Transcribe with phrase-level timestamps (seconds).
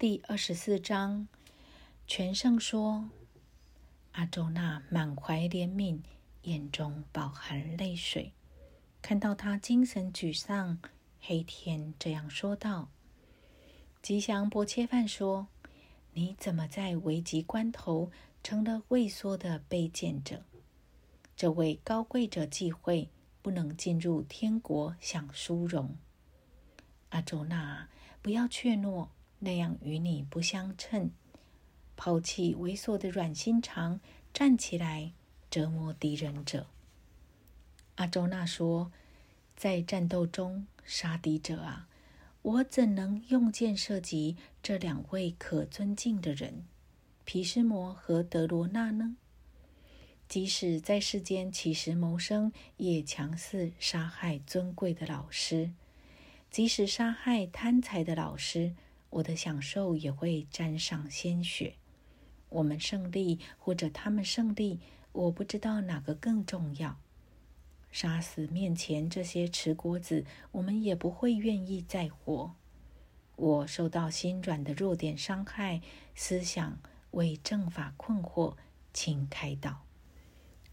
[0.00, 1.28] 第二十四章，
[2.06, 3.10] 全胜说
[4.12, 6.00] ：“阿周那满怀怜悯，
[6.44, 8.32] 眼中饱含泪水。
[9.02, 10.78] 看到他精神沮丧，
[11.20, 12.88] 黑天这样说道
[14.00, 15.48] ：‘吉祥伯切饭说，
[16.14, 18.10] 你怎么在危急关头
[18.42, 20.42] 成了畏缩的卑贱者？
[21.36, 23.10] 这位高贵者忌讳，
[23.42, 25.94] 不能进入天国享殊荣。
[27.10, 27.90] 阿周那，
[28.22, 29.08] 不要怯懦。’”
[29.42, 31.10] 那样与你不相称，
[31.96, 33.98] 抛弃猥琐的软心肠，
[34.34, 35.12] 站起来
[35.50, 36.66] 折磨敌人者。
[37.94, 38.92] 阿周那说
[39.56, 41.88] ：“在战斗中杀敌者啊，
[42.42, 46.66] 我怎能用箭射击这两位可尊敬的人，
[47.24, 49.16] 毗湿摩和德罗纳呢？
[50.28, 55.72] 即使在世间乞食谋生，也强似杀害尊贵的老师；
[56.50, 58.74] 即使杀害贪财的老师。”
[59.10, 61.74] 我的享受也会沾上鲜血。
[62.48, 64.80] 我们胜利，或者他们胜利，
[65.12, 66.98] 我不知道哪个更重要。
[67.92, 72.54] 杀死面前这些持国子，我们也不会愿意再活。
[73.36, 75.80] 我受到心软的弱点伤害，
[76.14, 76.78] 思想
[77.12, 78.54] 为正法困惑，
[78.92, 79.84] 请开导。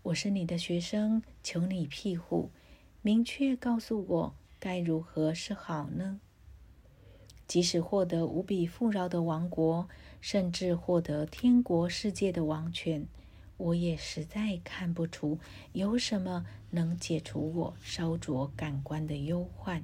[0.03, 2.51] 我是你的学生，求你庇护，
[3.01, 6.19] 明确告诉我该如何是好呢？
[7.47, 9.87] 即使获得无比富饶的王国，
[10.19, 13.07] 甚至获得天国世界的王权，
[13.55, 15.39] 我也实在看不出
[15.71, 19.83] 有什么能解除我烧灼感官的忧患。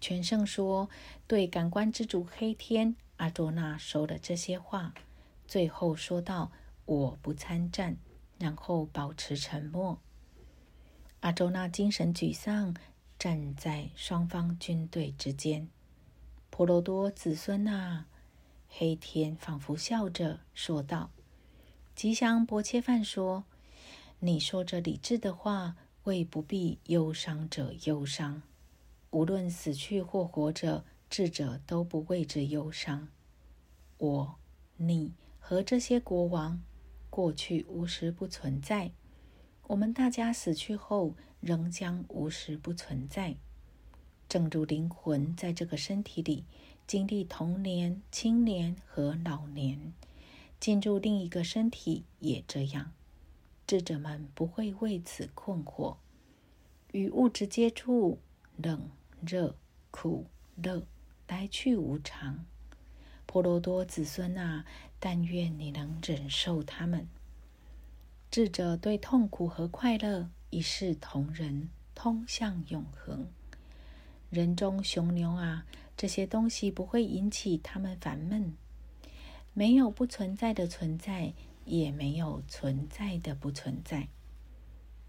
[0.00, 0.88] 全胜说
[1.28, 4.94] ：“对感官之主黑天阿卓那说了这些话，
[5.46, 6.50] 最后说道
[6.86, 7.96] ：‘我不参战。’
[8.38, 10.00] 然后保持沉默。
[11.20, 12.74] 阿卓那精神沮丧。”
[13.24, 15.66] 站在双方军队之间，
[16.50, 18.06] 婆罗多子孙啊！
[18.68, 21.10] 黑天仿佛笑着说道
[21.96, 23.44] ：“吉祥伯切饭说，
[24.18, 28.42] 你说着理智的话，为不必忧伤者忧伤。
[29.08, 33.08] 无论死去或活着，智者都不为之忧伤。
[33.96, 34.34] 我、
[34.76, 36.60] 你和这些国王，
[37.08, 38.92] 过去无时不存在。
[39.68, 41.14] 我们大家死去后。”
[41.44, 43.36] 仍将无时不存在，
[44.30, 46.46] 正如灵魂在这个身体里
[46.86, 49.92] 经历童年、青年和老年，
[50.58, 52.92] 进入另一个身体也这样。
[53.66, 55.96] 智者们不会为此困惑。
[56.92, 58.18] 与物质接触，
[58.56, 58.88] 冷、
[59.20, 59.54] 热、
[59.90, 60.24] 苦、
[60.56, 60.86] 乐，
[61.28, 62.46] 来去无常。
[63.26, 64.64] 婆罗多子孙啊，
[64.98, 67.06] 但愿你能忍受他们。
[68.34, 70.28] 智者对痛苦和快乐。
[70.50, 73.28] 一视同仁，通向永恒。
[74.28, 75.64] 人中雄牛啊，
[75.96, 78.52] 这些东西不会引起他们烦闷。
[79.52, 81.32] 没有不存在的存在，
[81.64, 84.08] 也没有存在的不存在。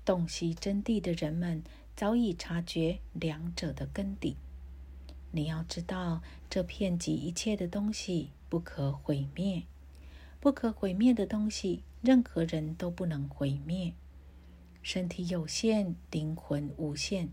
[0.05, 1.63] 洞悉真谛的人们
[1.95, 4.37] 早已察觉两者的根底。
[5.31, 9.63] 你要知道，这片及一切的东西不可毁灭，
[10.39, 13.93] 不可毁灭的东西，任何人都不能毁灭。
[14.81, 17.29] 身体有限，灵魂无限。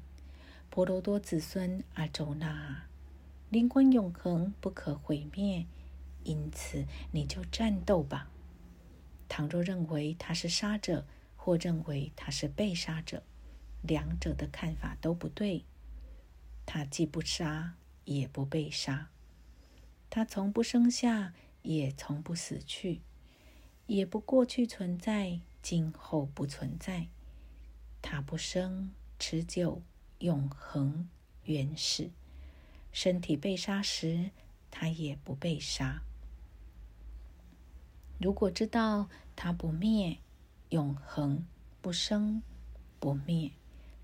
[0.70, 2.86] 婆罗多子孙阿周那，
[3.50, 5.66] 灵魂永恒，不可毁灭。
[6.24, 8.30] 因此，你就战斗吧。
[9.28, 11.06] 倘若认为他是杀者，
[11.36, 13.22] 或认为他是被杀者，
[13.82, 15.64] 两者的看法都不对。
[16.64, 19.08] 他既不杀，也不被杀；
[20.08, 23.00] 他从不生下，也从不死去，
[23.92, 27.08] 也不过去存在，今后不存在。
[28.00, 29.82] 它不生、持久、
[30.20, 31.10] 永恒、
[31.44, 32.10] 原始。
[32.90, 34.30] 身体被杀时，
[34.70, 36.02] 它也不被杀。
[38.18, 40.16] 如果知道它不灭、
[40.70, 41.44] 永恒、
[41.82, 42.42] 不生、
[42.98, 43.50] 不灭，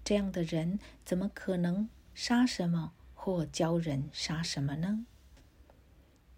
[0.04, 5.06] 这样的人怎么可能杀什么或教人杀什么呢？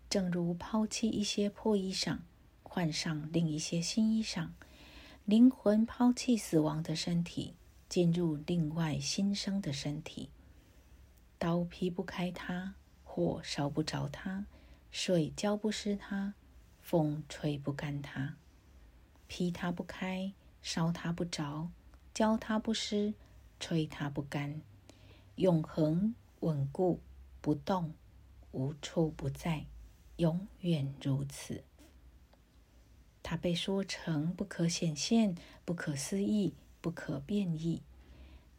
[0.09, 2.19] 正如抛弃一些破衣裳，
[2.73, 4.51] 换上另一些新衣裳。
[5.25, 7.57] 灵魂抛弃死亡的身体，
[7.89, 10.31] 进入另外新生的身体。
[11.37, 14.47] 刀劈不开它，火烧不着它，
[14.93, 16.35] 水浇不湿它，
[16.81, 18.37] 风吹不干它。
[19.27, 20.33] 劈它不开，
[20.63, 21.69] 烧它不着，
[22.15, 23.13] 浇它不湿，
[23.59, 24.63] 吹它不干。
[25.35, 27.01] 永恒稳固
[27.41, 27.93] 不动，
[28.53, 29.67] 无处不在，
[30.19, 31.65] 永远如此。
[33.31, 37.81] 它被说成不可显现、不可思议、不可变异。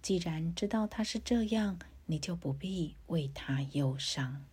[0.02, 4.46] 既然知道它是这样，你就不必为它忧伤。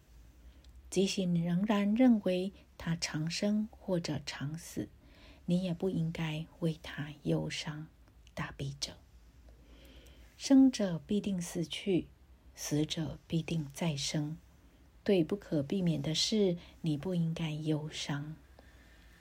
[0.90, 4.88] 即使你仍然认为它长生或者长死，
[5.46, 7.86] 你也不应该为它忧伤。
[8.34, 8.94] 大悲者，
[10.36, 12.08] 生者必定死去，
[12.56, 14.36] 死者必定再生。
[15.04, 18.34] 对不可避免的事，你不应该忧伤。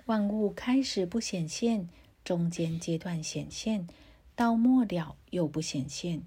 [0.07, 1.89] 万物开始不显现，
[2.24, 3.86] 中间阶段显现，
[4.38, 6.24] 到末了又不显现，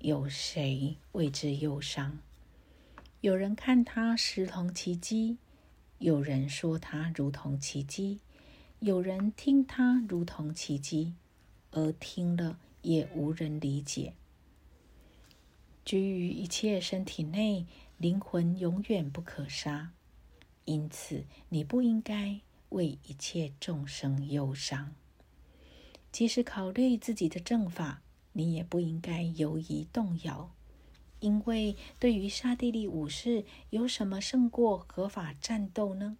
[0.00, 2.18] 有谁为之忧伤？
[3.22, 5.38] 有人看他时同奇迹，
[6.00, 8.20] 有人说他如同奇迹，
[8.80, 11.14] 有人听他如同奇迹，
[11.70, 14.12] 而听了也无人理解。
[15.82, 17.64] 居于一切身体内，
[17.96, 19.92] 灵魂永远不可杀，
[20.66, 22.40] 因此你不应该
[22.74, 24.94] 为一切众生忧伤。
[26.12, 30.52] 即使考虑自己的正法，你也不应该犹疑动摇。
[31.20, 36.18] 因为对于沙地利武士，有什么胜过合法战斗呢？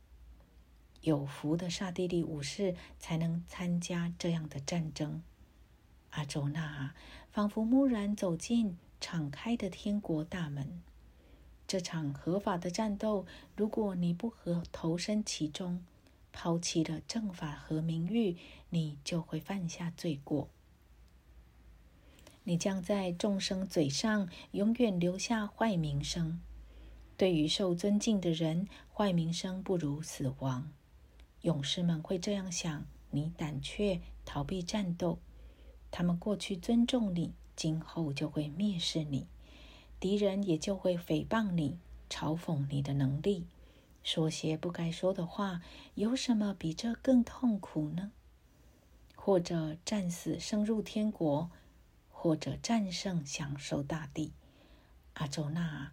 [1.03, 5.23] 有福的沙地利武士才能参加这样的战争。
[6.11, 6.95] 阿周那
[7.31, 10.81] 仿佛蓦然走进敞开的天国大门。
[11.67, 15.85] 这场合法的战斗，如果你不和投身其中，
[16.35, 18.37] 抛弃了正法和名誉，
[18.71, 20.49] 你就会犯下罪过。
[22.43, 26.41] 你将在众生嘴上永远留下坏名声。
[27.17, 30.71] 对于受尊敬的人，坏名声不如死亡。
[31.43, 35.21] 勇士们会这样想：你胆怯，逃避战斗，
[35.93, 39.29] 他们过去尊重你，今后就会蔑视你。
[40.01, 41.79] 敌人也就会诽谤你，
[42.11, 43.47] 嘲讽你的能力，
[44.05, 45.61] 说些不该说的话。
[45.97, 48.13] 有什么比这更痛苦呢？
[49.17, 51.51] 或者战死，升入天国？
[52.11, 54.33] 或者战胜，享受大地。
[55.15, 55.93] 阿周那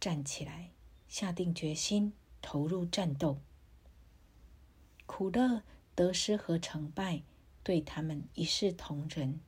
[0.00, 0.70] 站起来，
[1.08, 3.38] 下定决心投入战斗。
[5.06, 5.62] 苦乐、
[5.94, 7.22] 得失和成败
[7.62, 9.40] 对他们一视同仁，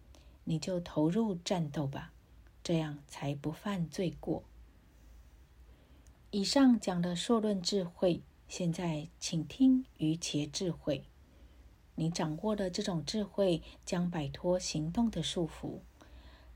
[0.45, 2.13] 你就投入战斗吧，
[2.63, 4.43] 这样才不犯罪过。
[6.33, 11.03] 以上讲的硕论智慧，现在请听于伽智慧。
[11.97, 15.81] 你掌握了这种智慧，将摆脱行动的束缚。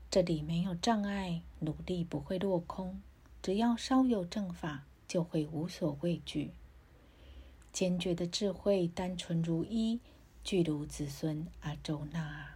[0.09, 3.01] 这里没有障碍，努力不会落空。
[3.41, 6.51] 只要稍有正法，就会无所畏惧。
[7.73, 9.99] 坚决的智慧，单纯如一，
[10.41, 12.55] 具如子孙阿周那，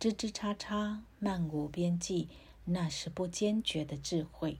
[0.00, 2.28] 枝枝叉叉，漫无边际，
[2.64, 4.56] 那是不坚决的智慧。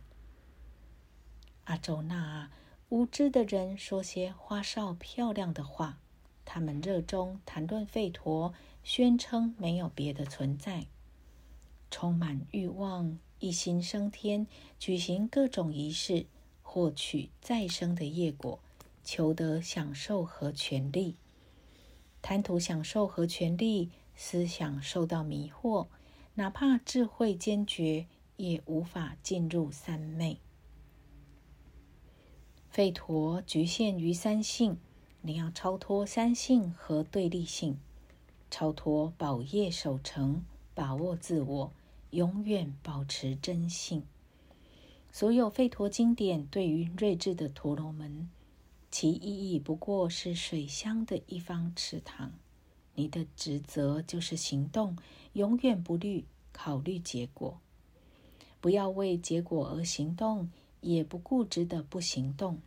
[1.66, 2.50] 阿周那啊，
[2.90, 5.98] 无知的人说些花哨漂亮的话，
[6.44, 8.54] 他们热衷谈论吠陀，
[8.84, 10.86] 宣称没有别的存在。
[11.90, 14.46] 充满欲望，一心升天，
[14.78, 16.26] 举行各种仪式，
[16.62, 18.60] 获取再生的业果，
[19.02, 21.16] 求得享受和权利。
[22.22, 25.88] 贪图享受和权利，思想受到迷惑，
[26.34, 30.38] 哪怕智慧坚决，也无法进入三昧。
[32.76, 34.76] 吠陀局限于三性，
[35.22, 37.78] 你要超脱三性和对立性，
[38.50, 40.44] 超脱宝业守成。
[40.74, 41.72] 把握自我，
[42.10, 44.02] 永远保持真性。
[45.10, 48.28] 所有吠陀经典对于睿智的陀罗门，
[48.90, 52.34] 其意义不过是水乡的一方池塘。
[52.94, 54.98] 你的职责就是行动，
[55.32, 57.58] 永远不虑考虑结果。
[58.60, 60.50] 不要为结果而行动，
[60.86, 62.60] 也不固执的不行动。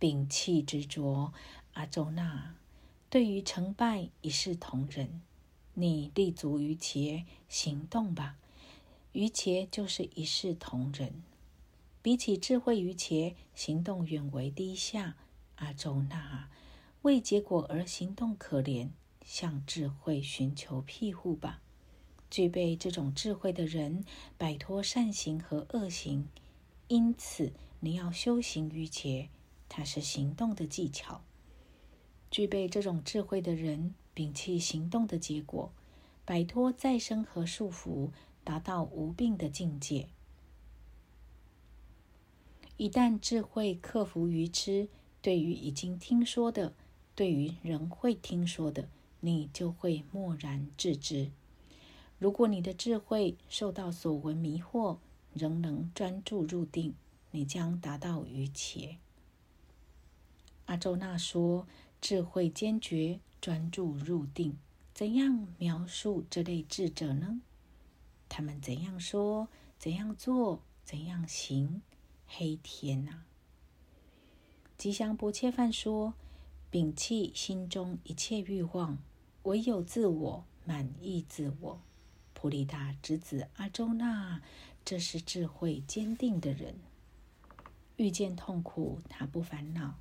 [0.00, 1.32] 摒弃执着，
[1.74, 2.56] 阿周那，
[3.08, 5.22] 对于成败一视同仁。
[5.74, 8.36] 你立足于劫，行动吧。
[9.12, 11.22] 于劫就是一视同仁。
[12.02, 15.16] 比起智慧于劫，行动远为低下。
[15.56, 16.48] 阿周那，
[17.02, 18.90] 为结果而行动可怜，
[19.24, 21.60] 向智慧寻求庇护吧。
[22.30, 24.04] 具备这种智慧的人，
[24.36, 26.28] 摆脱善行和恶行。
[26.88, 29.28] 因此，你要修行于劫，
[29.68, 31.22] 它是行动的技巧。
[32.30, 33.94] 具备这种智慧的人。
[34.14, 35.70] 摒弃行动的结果，
[36.24, 38.10] 摆脱再生和束缚，
[38.42, 40.08] 达到无病的境界。
[42.76, 44.88] 一旦智慧克服愚痴，
[45.22, 46.74] 对于已经听说的，
[47.14, 48.88] 对于仍会听说的，
[49.20, 51.30] 你就会默然置之。
[52.18, 54.98] 如果你的智慧受到所闻迷惑，
[55.32, 56.94] 仍能专注入定，
[57.30, 58.98] 你将达到于切。
[60.66, 61.66] 阿周那说
[62.00, 64.58] ：“智慧坚决。”专注入定，
[64.92, 67.40] 怎样描述这类智者呢？
[68.28, 69.46] 他们怎样说？
[69.78, 70.60] 怎样做？
[70.84, 71.80] 怎样行？
[72.26, 73.22] 黑天呐！
[74.76, 76.14] 吉祥不切饭说
[76.72, 78.98] ：“摒弃心中一切欲望，
[79.44, 81.80] 唯有自我，满意自我。”
[82.40, 84.40] 普利达之子阿周那，
[84.84, 86.76] 这是智慧坚定的人。
[87.96, 89.94] 遇见痛苦，他不烦恼；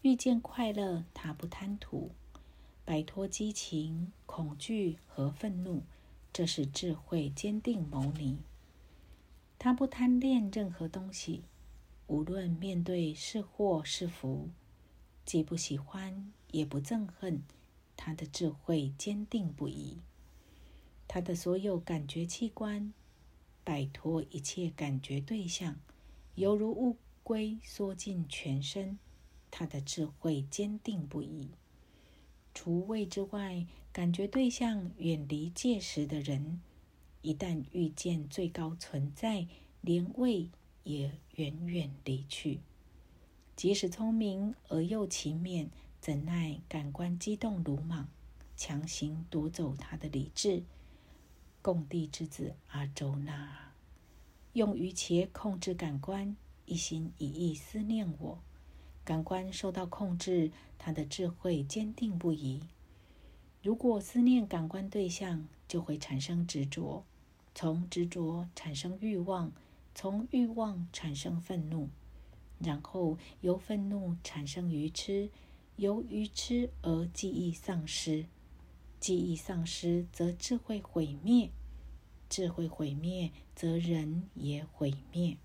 [0.00, 2.12] 遇见快乐，他不贪图。
[2.86, 5.82] 摆脱激情、恐惧和愤怒，
[6.32, 8.38] 这是智慧坚定牟尼。
[9.58, 11.42] 他不贪恋任何东西，
[12.06, 14.48] 无论面对是祸是福，
[15.26, 17.42] 既不喜欢也不憎恨。
[17.98, 19.98] 他的智慧坚定不移。
[21.16, 22.92] 他的所有感觉器官
[23.64, 25.80] 摆脱一切感觉对象，
[26.34, 28.98] 犹如乌龟缩进全身。
[29.50, 31.48] 他的智慧坚定不移。
[32.52, 36.60] 除胃之外，感觉对象远离界时的人，
[37.22, 39.46] 一旦遇见最高存在，
[39.80, 40.50] 连胃
[40.84, 42.60] 也远远离去。
[43.56, 45.68] 即使聪明而又勤勉，
[45.98, 48.06] 怎奈感官激动鲁莽，
[48.54, 50.62] 强行夺走他的理智。
[51.66, 53.72] 共地之子阿周那，
[54.52, 58.38] 用于且控制感官，一心一意思念我。
[59.04, 62.62] 感官受到控制，他的智慧坚定不移。
[63.64, 67.04] 如果思念感官对象，就会产生执着，
[67.52, 69.50] 从执着产生欲望，
[69.92, 71.88] 从欲望产生愤怒，
[72.60, 75.30] 然后由愤怒产生愚痴，
[75.74, 78.26] 由愚痴而记忆丧失。
[79.00, 81.50] 记忆丧失，则智慧毁灭；
[82.28, 85.36] 智慧毁灭，则人也毁灭。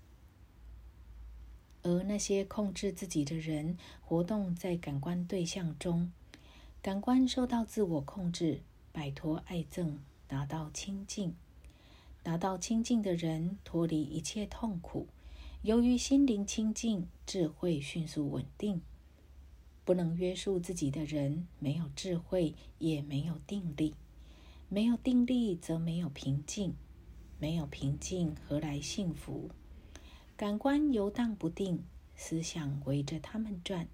[1.82, 6.12] 而那些控制自己的人，活动在感官对象中，
[6.80, 8.60] 感官受到自我控制，
[8.92, 9.96] 摆脱爱憎，
[10.26, 11.34] 达到清净。
[12.22, 15.08] 达到清净的人，脱离一切痛苦。
[15.62, 18.80] 由于心灵清净，智慧迅速稳定。
[19.84, 23.96] 不能约束自己的人，没有智慧，也没有定力。
[24.72, 26.74] 没有定力，则没有平静。
[27.38, 29.50] 没有平静，何来幸福？
[30.34, 31.84] 感官游荡不定，
[32.16, 33.86] 思想围着他们转，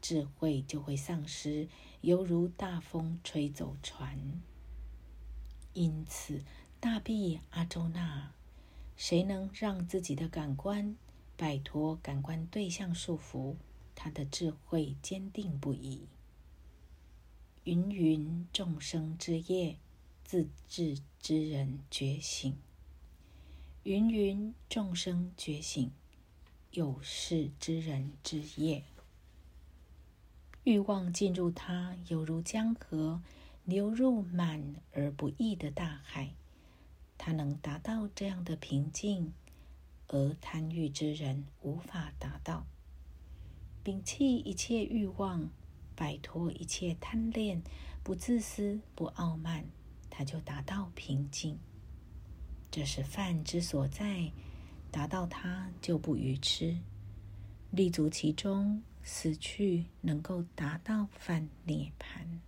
[0.00, 1.66] 智慧就会丧失，
[2.02, 4.40] 犹如大风吹走船。
[5.72, 6.44] 因此，
[6.78, 8.30] 大臂阿周那，
[8.96, 10.96] 谁能让自己的感官
[11.36, 13.56] 摆脱感官对象束缚？
[13.96, 16.06] 他的智慧坚定不移。
[17.64, 19.78] 芸芸众生之业，
[20.26, 22.56] 自治之人觉醒。
[23.84, 25.92] 芸芸众生觉醒，
[26.72, 28.82] 有事之人之业。
[30.64, 33.22] 欲望进入他，犹如江河
[33.64, 36.32] 流入满而不溢的大海。
[37.16, 39.32] 他能达到这样的平静，
[40.08, 42.66] 而贪欲之人无法达到。
[43.84, 45.48] 摒弃一切欲望，
[45.94, 47.62] 摆脱一切贪恋，
[48.02, 49.66] 不自私，不傲慢，
[50.16, 51.58] 他就达到平静。
[52.70, 54.32] 这是饭之所在，
[54.90, 56.78] 达到它就不愚痴，
[57.70, 62.40] 立足其中，死去能够达到饭涅盘。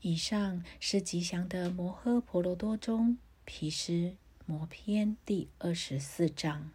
[0.00, 4.16] 以上是吉祥的摩诃婆罗多中毗湿
[4.46, 6.70] 摩篇第二十四章。